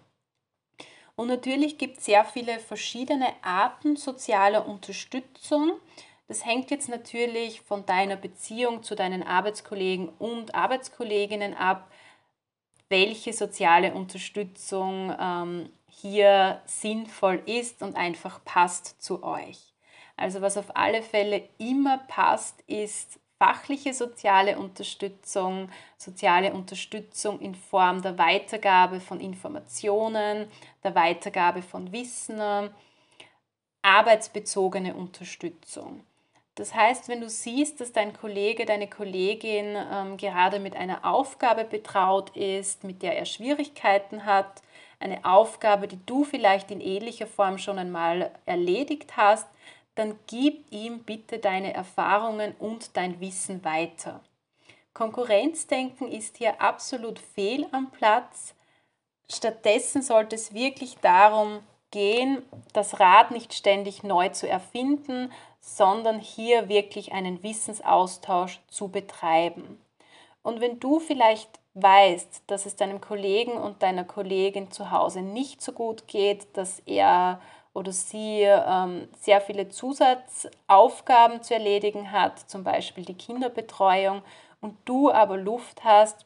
Und 1.18 1.30
natürlich 1.30 1.80
gibt 1.80 1.98
es 1.98 2.06
sehr 2.06 2.24
viele 2.24 2.60
verschiedene 2.60 3.26
Arten 3.42 3.96
sozialer 3.96 4.68
Unterstützung. 4.68 5.72
Das 6.28 6.46
hängt 6.46 6.70
jetzt 6.70 6.90
natürlich 6.90 7.62
von 7.62 7.88
deiner 7.88 8.16
Beziehung 8.16 8.84
zu 8.84 8.94
deinen 8.94 9.24
Arbeitskollegen 9.24 10.10
und 10.20 10.54
Arbeitskolleginnen 10.54 11.56
ab, 11.56 11.92
welche 12.88 13.34
soziale 13.34 13.96
Unterstützung 13.96 15.12
ähm, 15.20 15.70
hier 15.90 16.62
sinnvoll 16.66 17.42
ist 17.48 17.82
und 17.82 17.96
einfach 17.96 18.40
passt 18.46 19.02
zu 19.02 19.24
euch. 19.24 19.74
Also 20.18 20.42
was 20.42 20.56
auf 20.56 20.76
alle 20.76 21.02
Fälle 21.02 21.50
immer 21.58 21.98
passt, 21.98 22.62
ist 22.68 23.20
fachliche 23.38 23.94
soziale 23.94 24.58
Unterstützung, 24.58 25.70
soziale 25.98 26.54
Unterstützung 26.54 27.40
in 27.40 27.56
Form 27.56 28.02
der 28.02 28.18
Weitergabe 28.18 29.00
von 29.00 29.20
Informationen, 29.20 30.48
der 30.84 30.96
Weitergabe 30.96 31.62
von 31.62 31.92
Wissen, 31.92 32.70
arbeitsbezogene 33.82 34.96
Unterstützung. 34.96 36.04
Das 36.56 36.74
heißt, 36.74 37.08
wenn 37.08 37.22
du 37.22 37.30
siehst, 37.30 37.80
dass 37.80 37.92
dein 37.92 38.14
Kollege, 38.14 38.66
deine 38.66 38.90
Kollegin 38.90 39.78
ähm, 39.94 40.18
gerade 40.18 40.60
mit 40.60 40.76
einer 40.76 41.06
Aufgabe 41.06 41.64
betraut 41.64 42.36
ist, 42.36 42.84
mit 42.84 43.04
der 43.04 43.16
er 43.16 43.26
Schwierigkeiten 43.26 44.26
hat, 44.26 44.64
eine 45.00 45.24
Aufgabe, 45.24 45.88
die 45.88 46.04
du 46.08 46.24
vielleicht 46.24 46.72
in 46.72 46.82
ähnlicher 46.82 47.28
Form 47.28 47.60
schon 47.60 47.78
einmal 47.78 48.32
erledigt 48.48 49.16
hast, 49.16 49.48
dann 49.98 50.20
gib 50.28 50.72
ihm 50.72 51.04
bitte 51.04 51.40
deine 51.40 51.74
Erfahrungen 51.74 52.54
und 52.60 52.96
dein 52.96 53.20
Wissen 53.20 53.64
weiter. 53.64 54.22
Konkurrenzdenken 54.94 56.12
ist 56.12 56.38
hier 56.38 56.62
absolut 56.62 57.20
fehl 57.20 57.68
am 57.72 57.92
Platz. 57.92 58.56
Stattdessen 59.30 60.02
sollte 60.02 60.36
es 60.36 60.54
wirklich 60.54 60.98
darum 60.98 61.60
gehen, 61.92 62.44
das 62.74 63.00
Rad 63.00 63.32
nicht 63.32 63.54
ständig 63.54 64.04
neu 64.04 64.30
zu 64.30 64.48
erfinden, 64.48 65.32
sondern 65.60 66.20
hier 66.20 66.70
wirklich 66.70 67.12
einen 67.12 67.44
Wissensaustausch 67.44 68.60
zu 68.70 68.88
betreiben. 68.90 69.80
Und 70.44 70.62
wenn 70.62 70.80
du 70.80 71.00
vielleicht 71.00 71.60
weißt, 71.74 72.44
dass 72.48 72.66
es 72.66 72.76
deinem 72.76 73.02
Kollegen 73.02 73.52
und 73.52 73.84
deiner 73.84 74.04
Kollegin 74.04 74.72
zu 74.72 74.92
Hause 74.92 75.22
nicht 75.22 75.62
so 75.62 75.74
gut 75.74 76.08
geht, 76.08 76.58
dass 76.58 76.82
er 76.86 77.42
oder 77.78 77.92
sie 77.92 78.42
ähm, 78.42 79.08
sehr 79.20 79.40
viele 79.40 79.70
Zusatzaufgaben 79.70 81.44
zu 81.44 81.54
erledigen 81.54 82.12
hat, 82.12 82.40
zum 82.50 82.64
Beispiel 82.64 83.06
die 83.06 83.14
Kinderbetreuung, 83.14 84.24
und 84.62 84.76
du 84.86 85.12
aber 85.12 85.38
Luft 85.38 85.84
hast, 85.84 86.26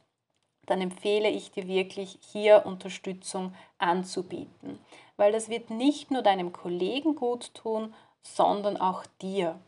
dann 0.65 0.79
empfehle 0.79 1.27
ich 1.27 1.51
dir 1.51 1.67
wirklich, 1.67 2.17
hier 2.31 2.65
Unterstützung 2.65 3.53
anzubieten. 3.77 4.79
Weil 5.17 5.33
das 5.33 5.49
wird 5.49 5.69
nicht 5.69 6.09
nur 6.09 6.21
deinem 6.21 6.53
Kollegen 6.53 7.15
gut 7.15 7.53
tun, 7.53 7.93
sondern 8.21 8.77
auch 8.77 9.03
dir. 9.21 9.59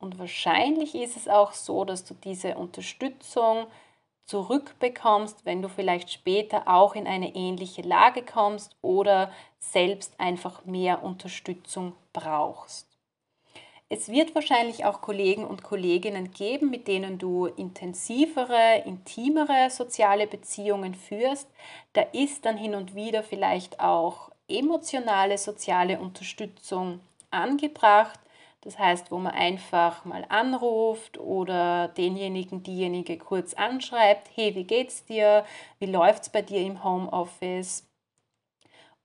Und 0.00 0.18
wahrscheinlich 0.18 0.96
ist 0.96 1.16
es 1.16 1.28
auch 1.28 1.52
so, 1.52 1.84
dass 1.84 2.04
du 2.04 2.14
diese 2.14 2.56
Unterstützung 2.56 3.66
zurückbekommst, 4.30 5.44
wenn 5.44 5.60
du 5.60 5.68
vielleicht 5.68 6.12
später 6.12 6.68
auch 6.68 6.94
in 6.94 7.08
eine 7.08 7.34
ähnliche 7.34 7.82
Lage 7.82 8.22
kommst 8.22 8.76
oder 8.80 9.32
selbst 9.58 10.14
einfach 10.18 10.64
mehr 10.64 11.02
Unterstützung 11.02 11.94
brauchst. 12.12 12.86
Es 13.88 14.08
wird 14.08 14.36
wahrscheinlich 14.36 14.84
auch 14.84 15.00
Kollegen 15.00 15.44
und 15.44 15.64
Kolleginnen 15.64 16.30
geben, 16.30 16.70
mit 16.70 16.86
denen 16.86 17.18
du 17.18 17.46
intensivere, 17.46 18.84
intimere 18.86 19.68
soziale 19.68 20.28
Beziehungen 20.28 20.94
führst. 20.94 21.48
Da 21.94 22.02
ist 22.12 22.44
dann 22.44 22.56
hin 22.56 22.76
und 22.76 22.94
wieder 22.94 23.24
vielleicht 23.24 23.80
auch 23.80 24.30
emotionale 24.46 25.38
soziale 25.38 25.98
Unterstützung 25.98 27.00
angebracht. 27.32 28.20
Das 28.62 28.78
heißt, 28.78 29.10
wo 29.10 29.18
man 29.18 29.32
einfach 29.32 30.04
mal 30.04 30.26
anruft 30.28 31.18
oder 31.18 31.88
denjenigen, 31.88 32.62
diejenige 32.62 33.16
kurz 33.16 33.54
anschreibt, 33.54 34.30
hey, 34.34 34.54
wie 34.54 34.64
geht's 34.64 35.04
dir? 35.04 35.44
Wie 35.78 35.86
läuft's 35.86 36.28
bei 36.28 36.42
dir 36.42 36.60
im 36.60 36.84
Homeoffice? 36.84 37.86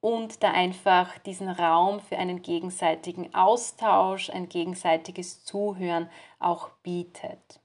Und 0.02 0.44
da 0.44 0.52
einfach 0.52 1.18
diesen 1.20 1.50
Raum 1.50 2.00
für 2.00 2.18
einen 2.18 2.42
gegenseitigen 2.42 3.34
Austausch, 3.34 4.30
ein 4.30 4.50
gegenseitiges 4.50 5.46
Zuhören 5.46 6.10
auch 6.40 6.70
bietet. 6.84 7.62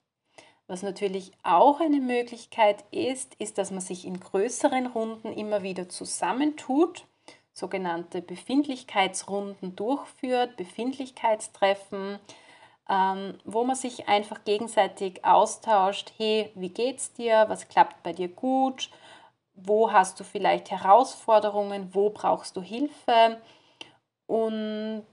Was 0.70 0.82
natürlich 0.82 1.32
auch 1.42 1.80
eine 1.80 2.00
Möglichkeit 2.00 2.84
ist, 2.92 3.34
ist, 3.34 3.58
dass 3.58 3.72
man 3.72 3.80
sich 3.80 4.06
in 4.06 4.20
größeren 4.20 4.86
Runden 4.86 5.32
immer 5.32 5.64
wieder 5.64 5.88
zusammentut 5.88 7.04
sogenannte 7.60 8.22
Befindlichkeitsrunden 8.22 9.76
durchführt, 9.76 10.56
Befindlichkeitstreffen, 10.56 12.18
ähm, 12.88 13.38
wo 13.44 13.62
man 13.62 13.76
sich 13.76 14.08
einfach 14.08 14.42
gegenseitig 14.44 15.24
austauscht, 15.24 16.12
hey, 16.16 16.50
wie 16.56 16.70
geht's 16.70 17.12
dir, 17.12 17.44
was 17.48 17.68
klappt 17.68 18.02
bei 18.02 18.12
dir 18.12 18.28
gut, 18.28 18.90
wo 19.54 19.92
hast 19.92 20.18
du 20.18 20.24
vielleicht 20.24 20.70
Herausforderungen, 20.70 21.90
wo 21.92 22.10
brauchst 22.10 22.56
du 22.56 22.62
Hilfe? 22.62 23.40
Und 24.26 25.06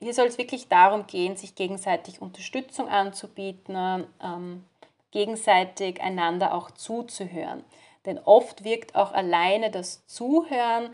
hier 0.00 0.14
soll 0.14 0.26
es 0.26 0.38
wirklich 0.38 0.68
darum 0.68 1.06
gehen, 1.06 1.36
sich 1.36 1.54
gegenseitig 1.54 2.20
Unterstützung 2.20 2.88
anzubieten, 2.88 4.06
ähm, 4.20 4.64
gegenseitig 5.12 6.00
einander 6.00 6.54
auch 6.54 6.70
zuzuhören. 6.72 7.64
Denn 8.04 8.18
oft 8.18 8.64
wirkt 8.64 8.96
auch 8.96 9.12
alleine 9.12 9.70
das 9.70 10.04
Zuhören 10.06 10.92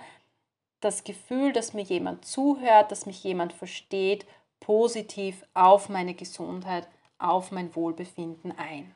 das 0.81 1.05
Gefühl, 1.05 1.53
dass 1.53 1.75
mir 1.75 1.83
jemand 1.83 2.25
zuhört, 2.25 2.93
dass 2.93 3.07
mich 3.07 3.23
jemand 3.25 3.53
versteht, 3.53 4.27
positiv 4.61 5.45
auf 5.55 5.89
meine 5.89 6.15
Gesundheit, 6.15 6.89
auf 7.19 7.51
mein 7.51 7.75
Wohlbefinden 7.75 8.53
ein. 8.57 8.95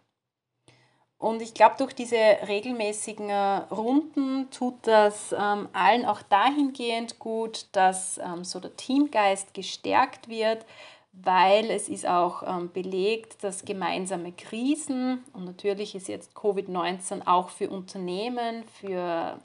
Und 1.22 1.40
ich 1.40 1.54
glaube, 1.54 1.76
durch 1.78 1.94
diese 1.94 2.16
regelmäßigen 2.16 3.30
äh, 3.30 3.58
Runden 3.70 4.50
tut 4.50 4.74
das 4.82 5.32
ähm, 5.32 5.68
allen 5.72 6.04
auch 6.04 6.20
dahingehend 6.22 7.20
gut, 7.20 7.66
dass 7.70 8.18
ähm, 8.18 8.42
so 8.42 8.58
der 8.58 8.74
Teamgeist 8.74 9.54
gestärkt 9.54 10.28
wird, 10.28 10.66
weil 11.12 11.70
es 11.70 11.88
ist 11.88 12.08
auch 12.08 12.42
ähm, 12.42 12.72
belegt, 12.72 13.44
dass 13.44 13.64
gemeinsame 13.64 14.32
Krisen, 14.32 15.22
und 15.32 15.44
natürlich 15.44 15.94
ist 15.94 16.08
jetzt 16.08 16.36
Covid-19 16.36 17.24
auch 17.24 17.50
für 17.50 17.70
Unternehmen, 17.70 18.64
für 18.80 19.38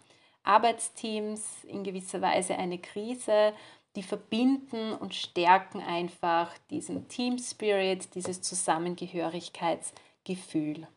Arbeitsteams 0.48 1.64
in 1.66 1.84
gewisser 1.84 2.22
Weise 2.22 2.58
eine 2.58 2.80
Krise, 2.80 3.54
die 3.96 4.02
verbinden 4.04 4.94
und 4.94 5.16
stärken 5.16 5.82
einfach 5.82 6.54
diesen 6.70 7.08
Team 7.08 7.40
Spirit, 7.40 8.14
dieses 8.16 8.42
Zusammengehörigkeitsgefühl. 8.42 10.88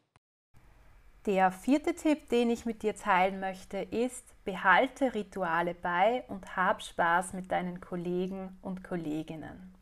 Der 1.26 1.52
vierte 1.52 1.94
Tipp, 1.94 2.30
den 2.30 2.48
ich 2.48 2.64
mit 2.64 2.82
dir 2.82 2.96
teilen 2.96 3.40
möchte, 3.40 3.76
ist, 3.78 4.24
behalte 4.44 5.14
Rituale 5.14 5.74
bei 5.74 6.24
und 6.28 6.56
hab 6.56 6.82
Spaß 6.82 7.34
mit 7.34 7.52
deinen 7.52 7.80
Kollegen 7.80 8.56
und 8.62 8.82
Kolleginnen. 8.82 9.74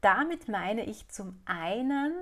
Damit 0.00 0.48
meine 0.48 0.84
ich 0.84 1.06
zum 1.08 1.38
einen, 1.44 2.14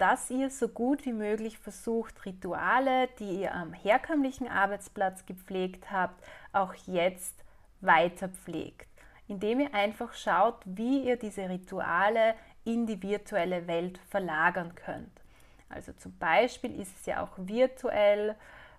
dass 0.00 0.30
ihr 0.30 0.48
so 0.48 0.68
gut 0.68 1.04
wie 1.04 1.12
möglich 1.12 1.58
versucht, 1.58 2.24
Rituale, 2.24 3.08
die 3.18 3.42
ihr 3.42 3.54
am 3.54 3.74
herkömmlichen 3.74 4.48
Arbeitsplatz 4.48 5.26
gepflegt 5.26 5.90
habt, 5.92 6.24
auch 6.54 6.72
jetzt 6.86 7.44
weiter 7.82 8.30
pflegt, 8.30 8.88
indem 9.28 9.60
ihr 9.60 9.74
einfach 9.74 10.14
schaut, 10.14 10.56
wie 10.64 11.04
ihr 11.04 11.16
diese 11.16 11.46
Rituale 11.50 12.34
in 12.64 12.86
die 12.86 13.02
virtuelle 13.02 13.66
Welt 13.66 13.98
verlagern 14.08 14.74
könnt. 14.74 15.20
Also 15.68 15.92
zum 15.92 16.16
Beispiel 16.18 16.80
ist 16.80 16.98
es 16.98 17.04
ja 17.04 17.22
auch 17.22 17.32
virtuell 17.36 18.36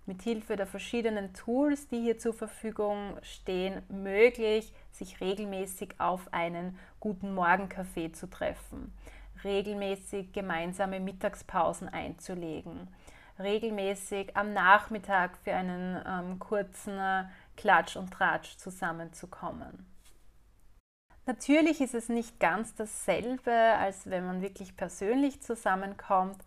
mit 0.07 0.23
Hilfe 0.23 0.55
der 0.55 0.65
verschiedenen 0.65 1.35
Tools, 1.35 1.87
die 1.87 2.01
hier 2.01 2.17
zur 2.17 2.33
Verfügung 2.33 3.15
stehen, 3.21 3.83
möglich, 3.89 4.73
sich 4.91 5.21
regelmäßig 5.21 5.99
auf 5.99 6.33
einen 6.33 6.79
guten 6.99 7.35
Morgenkaffee 7.35 8.11
zu 8.11 8.27
treffen, 8.27 8.91
regelmäßig 9.43 10.31
gemeinsame 10.33 10.99
Mittagspausen 10.99 11.89
einzulegen, 11.89 12.87
regelmäßig 13.39 14.35
am 14.37 14.53
Nachmittag 14.53 15.37
für 15.37 15.53
einen 15.53 16.01
ähm, 16.05 16.39
kurzen 16.39 16.97
äh, 16.97 17.25
Klatsch 17.57 17.95
und 17.95 18.11
Tratsch 18.11 18.57
zusammenzukommen. 18.57 19.85
Natürlich 21.25 21.81
ist 21.81 21.93
es 21.93 22.09
nicht 22.09 22.39
ganz 22.39 22.73
dasselbe, 22.75 23.53
als 23.53 24.09
wenn 24.09 24.25
man 24.25 24.41
wirklich 24.41 24.75
persönlich 24.75 25.41
zusammenkommt, 25.41 26.43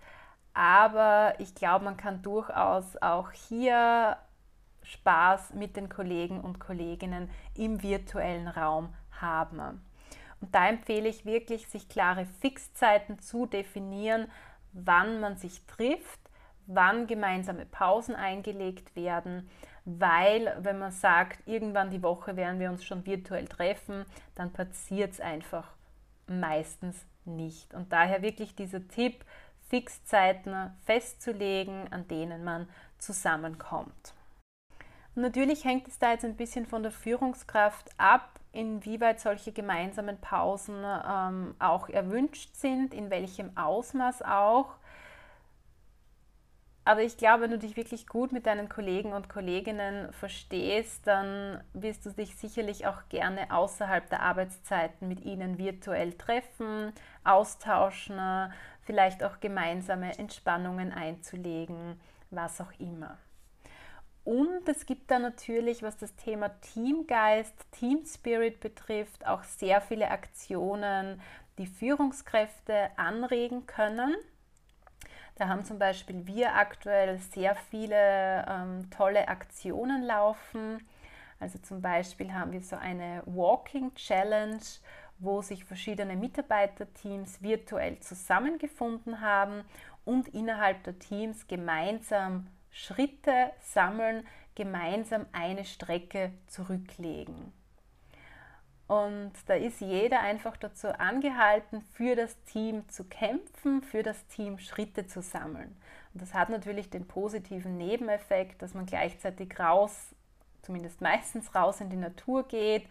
aber 0.52 1.34
ich 1.38 1.54
glaube, 1.54 1.84
man 1.84 1.96
kann 1.96 2.22
durchaus 2.22 2.96
auch 3.00 3.30
hier 3.30 4.16
Spaß 4.82 5.54
mit 5.54 5.76
den 5.76 5.88
Kollegen 5.88 6.40
und 6.40 6.60
Kolleginnen 6.60 7.30
im 7.54 7.82
virtuellen 7.82 8.48
Raum 8.48 8.94
haben. 9.20 9.80
Und 10.44 10.54
da 10.54 10.68
empfehle 10.68 11.08
ich 11.08 11.24
wirklich, 11.24 11.68
sich 11.68 11.88
klare 11.88 12.26
Fixzeiten 12.26 13.18
zu 13.18 13.46
definieren, 13.46 14.30
wann 14.74 15.18
man 15.18 15.38
sich 15.38 15.64
trifft, 15.64 16.20
wann 16.66 17.06
gemeinsame 17.06 17.64
Pausen 17.64 18.14
eingelegt 18.14 18.94
werden, 18.94 19.48
weil 19.86 20.54
wenn 20.60 20.78
man 20.78 20.92
sagt, 20.92 21.48
irgendwann 21.48 21.90
die 21.90 22.02
Woche 22.02 22.36
werden 22.36 22.60
wir 22.60 22.68
uns 22.68 22.84
schon 22.84 23.06
virtuell 23.06 23.48
treffen, 23.48 24.04
dann 24.34 24.52
passiert 24.52 25.12
es 25.12 25.20
einfach 25.22 25.72
meistens 26.26 27.06
nicht. 27.24 27.72
Und 27.72 27.90
daher 27.90 28.20
wirklich 28.20 28.54
dieser 28.54 28.86
Tipp, 28.86 29.24
Fixzeiten 29.70 30.76
festzulegen, 30.84 31.90
an 31.90 32.06
denen 32.06 32.44
man 32.44 32.68
zusammenkommt. 32.98 34.12
Und 35.14 35.22
natürlich 35.22 35.64
hängt 35.64 35.88
es 35.88 35.98
da 35.98 36.12
jetzt 36.12 36.26
ein 36.26 36.36
bisschen 36.36 36.66
von 36.66 36.82
der 36.82 36.92
Führungskraft 36.92 37.88
ab, 37.96 38.40
inwieweit 38.54 39.20
solche 39.20 39.52
gemeinsamen 39.52 40.18
Pausen 40.20 40.82
ähm, 40.84 41.54
auch 41.58 41.88
erwünscht 41.88 42.54
sind, 42.54 42.94
in 42.94 43.10
welchem 43.10 43.56
Ausmaß 43.56 44.22
auch. 44.22 44.76
Aber 46.86 47.02
ich 47.02 47.16
glaube, 47.16 47.44
wenn 47.44 47.50
du 47.50 47.58
dich 47.58 47.76
wirklich 47.76 48.06
gut 48.06 48.30
mit 48.30 48.44
deinen 48.44 48.68
Kollegen 48.68 49.14
und 49.14 49.30
Kolleginnen 49.30 50.12
verstehst, 50.12 51.06
dann 51.06 51.64
wirst 51.72 52.04
du 52.04 52.10
dich 52.10 52.36
sicherlich 52.36 52.86
auch 52.86 53.08
gerne 53.08 53.50
außerhalb 53.50 54.08
der 54.10 54.20
Arbeitszeiten 54.20 55.08
mit 55.08 55.24
ihnen 55.24 55.56
virtuell 55.56 56.12
treffen, 56.12 56.92
austauschen, 57.24 58.52
vielleicht 58.82 59.24
auch 59.24 59.40
gemeinsame 59.40 60.18
Entspannungen 60.18 60.92
einzulegen, 60.92 61.98
was 62.30 62.60
auch 62.60 62.72
immer. 62.78 63.16
Und 64.24 64.66
es 64.68 64.86
gibt 64.86 65.10
da 65.10 65.18
natürlich, 65.18 65.82
was 65.82 65.98
das 65.98 66.16
Thema 66.16 66.48
Teamgeist, 66.60 67.54
Team 67.72 68.04
Spirit 68.06 68.60
betrifft, 68.60 69.26
auch 69.26 69.42
sehr 69.42 69.82
viele 69.82 70.10
Aktionen, 70.10 71.20
die 71.58 71.66
Führungskräfte 71.66 72.90
anregen 72.96 73.66
können. 73.66 74.14
Da 75.36 75.48
haben 75.48 75.64
zum 75.64 75.78
Beispiel 75.78 76.26
wir 76.26 76.54
aktuell 76.54 77.18
sehr 77.18 77.54
viele 77.54 78.46
ähm, 78.48 78.88
tolle 78.90 79.28
Aktionen 79.28 80.02
laufen. 80.02 80.78
Also 81.38 81.58
zum 81.58 81.82
Beispiel 81.82 82.32
haben 82.32 82.52
wir 82.52 82.62
so 82.62 82.76
eine 82.76 83.22
Walking 83.26 83.94
Challenge, 83.94 84.60
wo 85.18 85.42
sich 85.42 85.64
verschiedene 85.64 86.16
Mitarbeiterteams 86.16 87.42
virtuell 87.42 87.98
zusammengefunden 88.00 89.20
haben 89.20 89.64
und 90.04 90.28
innerhalb 90.28 90.82
der 90.84 90.98
Teams 90.98 91.46
gemeinsam 91.46 92.46
Schritte 92.74 93.52
sammeln, 93.60 94.26
gemeinsam 94.56 95.26
eine 95.32 95.64
Strecke 95.64 96.32
zurücklegen. 96.48 97.52
Und 98.88 99.32
da 99.46 99.54
ist 99.54 99.80
jeder 99.80 100.20
einfach 100.20 100.56
dazu 100.56 100.88
angehalten, 100.88 101.82
für 101.92 102.16
das 102.16 102.36
Team 102.42 102.86
zu 102.88 103.04
kämpfen, 103.04 103.80
für 103.80 104.02
das 104.02 104.26
Team 104.26 104.58
Schritte 104.58 105.06
zu 105.06 105.22
sammeln. 105.22 105.74
Und 106.12 106.20
das 106.20 106.34
hat 106.34 106.50
natürlich 106.50 106.90
den 106.90 107.06
positiven 107.06 107.78
Nebeneffekt, 107.78 108.60
dass 108.60 108.74
man 108.74 108.86
gleichzeitig 108.86 109.58
raus, 109.58 110.14
zumindest 110.62 111.00
meistens 111.00 111.54
raus 111.54 111.80
in 111.80 111.90
die 111.90 111.96
Natur 111.96 112.46
geht, 112.48 112.88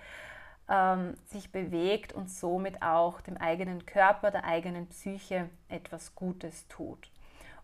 ähm, 0.70 1.16
sich 1.26 1.52
bewegt 1.52 2.14
und 2.14 2.32
somit 2.32 2.82
auch 2.82 3.20
dem 3.20 3.36
eigenen 3.36 3.86
Körper, 3.86 4.32
der 4.32 4.46
eigenen 4.46 4.88
Psyche 4.88 5.50
etwas 5.68 6.16
Gutes 6.16 6.68
tut. 6.70 7.13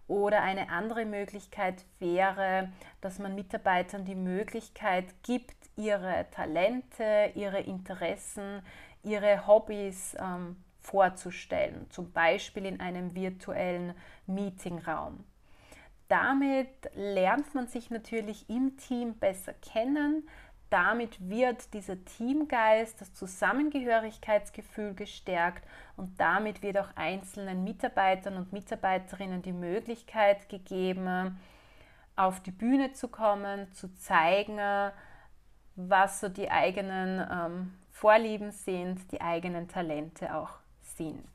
Oder 0.10 0.42
eine 0.42 0.70
andere 0.70 1.06
Möglichkeit 1.06 1.86
wäre, 2.00 2.70
dass 3.00 3.20
man 3.20 3.36
Mitarbeitern 3.36 4.06
die 4.06 4.16
Möglichkeit 4.16 5.06
gibt, 5.22 5.56
ihre 5.76 6.26
Talente, 6.32 7.32
ihre 7.36 7.60
Interessen, 7.60 8.64
ihre 9.04 9.46
Hobbys 9.46 10.18
ähm, 10.20 10.58
vorzustellen, 10.82 11.86
zum 11.92 12.12
Beispiel 12.12 12.66
in 12.66 12.80
einem 12.80 13.14
virtuellen 13.14 13.94
Meetingraum. 14.26 15.24
Damit 16.08 16.90
lernt 16.96 17.54
man 17.54 17.68
sich 17.68 17.92
natürlich 17.92 18.50
im 18.50 18.78
Team 18.78 19.14
besser 19.14 19.54
kennen, 19.54 20.28
damit 20.70 21.30
wird 21.30 21.74
dieser 21.74 22.04
Teamgeist, 22.06 23.02
das 23.02 23.14
Zusammengehörigkeitsgefühl 23.14 24.94
gestärkt 24.94 25.68
und 25.98 26.20
damit 26.20 26.62
wird 26.62 26.78
auch 26.78 26.90
einzelnen 26.96 27.64
Mitarbeitern 27.64 28.38
und 28.38 28.54
Mitarbeiterinnen 28.54 29.42
die 29.42 29.54
Möglichkeit 29.54 30.48
gegeben, 30.50 31.40
auf 32.16 32.42
die 32.42 32.52
Bühne 32.52 32.94
zu 32.94 33.08
kommen, 33.08 33.72
zu 33.74 33.94
zeigen, 33.96 34.60
was 35.76 36.20
so 36.20 36.30
die 36.30 36.52
eigenen 36.52 37.28
ähm, 37.32 37.74
Vorlieben 37.92 38.52
sind, 38.52 39.12
die 39.12 39.22
eigenen 39.22 39.68
Talente 39.68 40.36
auch 40.36 40.52
sind. 40.82 41.28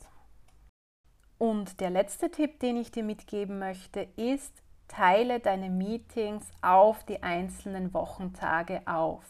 Und 1.38 1.81
der 1.81 1.90
letzte 1.90 2.31
Tipp, 2.31 2.61
den 2.61 2.77
ich 2.77 2.90
dir 2.90 3.03
mitgeben 3.03 3.59
möchte, 3.59 4.09
ist, 4.16 4.63
teile 4.88 5.40
deine 5.40 5.70
Meetings 5.70 6.47
auf 6.62 7.05
die 7.05 7.23
einzelnen 7.23 7.94
Wochentage 7.94 8.83
auf. 8.87 9.25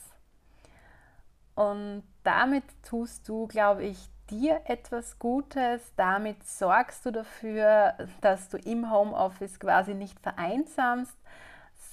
Und 1.55 2.03
damit 2.25 2.65
tust 2.83 3.29
du, 3.29 3.47
glaube 3.47 3.85
ich, 3.85 4.09
dir 4.31 4.63
etwas 4.65 5.19
Gutes. 5.19 5.93
Damit 5.97 6.45
sorgst 6.47 7.07
du 7.07 7.11
dafür, 7.11 7.95
dass 8.21 8.49
du 8.49 8.57
im 8.59 8.91
Homeoffice 8.91 9.61
quasi 9.61 9.95
nicht 9.95 10.19
vereinsamst, 10.21 11.17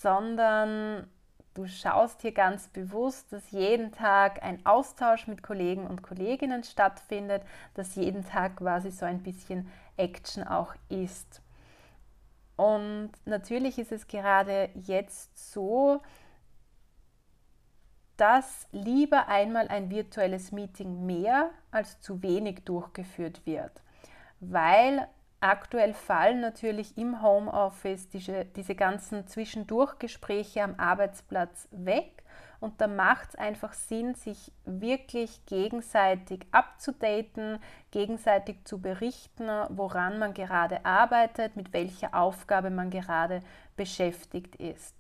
sondern 0.02 1.08
du 1.54 1.67
schaust 1.67 2.21
hier 2.21 2.32
ganz 2.32 2.67
bewusst, 2.69 3.32
dass 3.32 3.52
jeden 3.52 3.91
Tag 3.91 4.41
ein 4.41 4.65
Austausch 4.65 5.28
mit 5.28 5.43
Kollegen 5.43 5.86
und 5.86 6.02
Kolleginnen 6.02 6.63
stattfindet, 6.63 7.43
dass 7.74 7.95
jeden 7.95 8.26
Tag 8.26 8.58
quasi 8.58 8.89
so 8.89 9.06
ein 9.06 9.21
bisschen 9.21 9.69
Action 9.97 10.43
auch 10.43 10.74
ist. 10.89 11.41
Und 12.62 13.10
natürlich 13.26 13.80
ist 13.80 13.91
es 13.91 14.06
gerade 14.06 14.69
jetzt 14.76 15.52
so, 15.52 16.04
dass 18.17 18.67
lieber 18.71 19.28
einmal 19.30 19.67
ein 19.67 19.89
virtuelles 19.89 20.52
Meeting 20.52 21.08
mehr 21.08 21.50
als 21.71 22.02
zu 22.02 22.21
wenig 22.21 22.63
durchgeführt 22.63 23.47
wird, 23.47 23.82
weil 24.41 25.08
aktuell 25.39 25.95
fallen 25.95 26.39
natürlich 26.39 27.00
im 27.00 27.24
Homeoffice 27.24 28.10
diese, 28.10 28.45
diese 28.45 28.76
ganzen 28.76 29.26
Zwischendurchgespräche 29.26 30.62
am 30.62 30.76
Arbeitsplatz 30.78 31.67
weg 31.71 32.24
Und 32.62 32.80
da 32.80 32.86
macht 32.86 33.30
es 33.30 33.36
einfach 33.36 33.74
Sinn, 33.74 34.13
sich 34.13 34.52
wirklich 34.65 35.43
gegenseitig 35.47 36.45
abzudaten, 36.52 37.60
gegenseitig 37.89 38.63
zu 38.65 38.80
berichten, 38.80 39.50
woran 39.69 40.19
man 40.19 40.36
gerade 40.36 40.86
arbeitet, 40.86 41.56
mit 41.56 41.74
welcher 41.74 42.13
Aufgabe 42.13 42.69
man 42.69 42.91
gerade 42.91 43.41
beschäftigt 43.76 44.56
ist. 44.58 44.95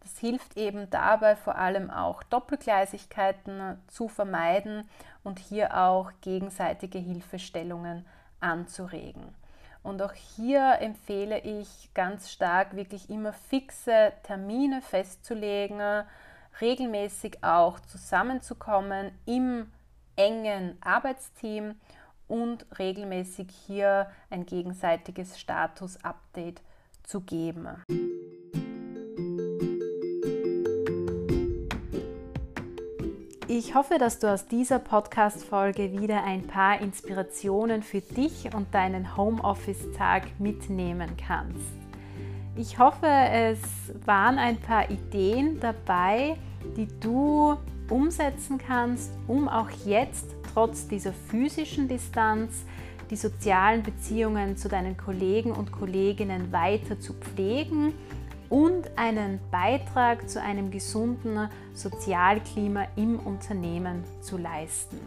Das 0.00 0.18
hilft 0.18 0.58
eben 0.58 0.90
dabei 0.90 1.36
vor 1.36 1.56
allem 1.56 1.90
auch 1.90 2.22
Doppelgleisigkeiten 2.22 3.82
zu 3.88 4.06
vermeiden 4.06 4.88
und 5.24 5.38
hier 5.38 5.74
auch 5.74 6.12
gegenseitige 6.20 6.98
Hilfestellungen 6.98 8.06
anzuregen. 8.40 9.34
Und 9.82 10.02
auch 10.02 10.12
hier 10.12 10.80
empfehle 10.80 11.38
ich 11.38 11.90
ganz 11.94 12.30
stark, 12.30 12.76
wirklich 12.76 13.08
immer 13.08 13.32
fixe 13.32 14.12
Termine 14.24 14.82
festzulegen, 14.82 16.04
regelmäßig 16.60 17.42
auch 17.42 17.80
zusammenzukommen 17.80 19.12
im 19.26 19.66
engen 20.16 20.76
Arbeitsteam 20.80 21.74
und 22.28 22.66
regelmäßig 22.78 23.48
hier 23.66 24.10
ein 24.30 24.46
gegenseitiges 24.46 25.38
Status-Update 25.38 26.60
zu 27.02 27.20
geben. 27.20 27.68
Ich 33.48 33.76
hoffe, 33.76 33.98
dass 33.98 34.18
du 34.18 34.26
aus 34.26 34.48
dieser 34.48 34.80
Podcast-Folge 34.80 35.92
wieder 35.92 36.24
ein 36.24 36.48
paar 36.48 36.80
Inspirationen 36.80 37.84
für 37.84 38.00
dich 38.00 38.52
und 38.52 38.74
deinen 38.74 39.16
Homeoffice-Tag 39.16 40.40
mitnehmen 40.40 41.16
kannst. 41.16 41.72
Ich 42.56 42.78
hoffe, 42.78 43.06
es 43.06 43.60
waren 44.04 44.38
ein 44.38 44.60
paar 44.60 44.90
Ideen 44.90 45.60
dabei, 45.60 46.36
die 46.76 46.88
du 47.00 47.56
umsetzen 47.88 48.58
kannst, 48.58 49.10
um 49.26 49.48
auch 49.48 49.70
jetzt 49.84 50.26
trotz 50.52 50.88
dieser 50.88 51.12
physischen 51.12 51.88
Distanz 51.88 52.64
die 53.10 53.16
sozialen 53.16 53.82
Beziehungen 53.82 54.56
zu 54.56 54.68
deinen 54.68 54.96
Kollegen 54.96 55.52
und 55.52 55.70
Kolleginnen 55.70 56.50
weiter 56.52 56.98
zu 56.98 57.14
pflegen 57.14 57.92
und 58.48 58.90
einen 58.96 59.40
Beitrag 59.50 60.28
zu 60.28 60.40
einem 60.40 60.70
gesunden 60.70 61.48
Sozialklima 61.74 62.86
im 62.96 63.18
Unternehmen 63.18 64.04
zu 64.20 64.36
leisten. 64.38 64.98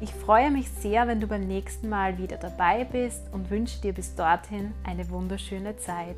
Ich 0.00 0.12
freue 0.12 0.50
mich 0.50 0.68
sehr, 0.68 1.06
wenn 1.06 1.20
du 1.20 1.28
beim 1.28 1.46
nächsten 1.46 1.88
Mal 1.88 2.18
wieder 2.18 2.36
dabei 2.36 2.84
bist 2.84 3.22
und 3.32 3.50
wünsche 3.50 3.80
dir 3.80 3.92
bis 3.92 4.14
dorthin 4.16 4.72
eine 4.84 5.08
wunderschöne 5.10 5.76
Zeit. 5.76 6.16